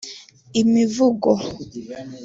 [0.61, 1.31] Imivugo